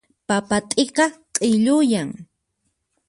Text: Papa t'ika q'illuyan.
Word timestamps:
Papa 0.27 0.57
t'ika 0.69 1.05
q'illuyan. 1.35 2.09